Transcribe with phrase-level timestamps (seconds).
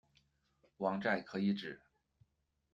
[0.77, 1.79] 王寨可以指：